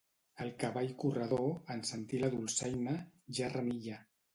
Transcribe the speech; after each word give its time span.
El 0.45 0.47
cavall 0.63 0.93
corredor, 1.03 1.45
en 1.75 1.85
sentir 1.93 2.25
la 2.25 2.33
dolçaina, 2.41 3.01
ja 3.41 3.57
renilla. 3.59 4.07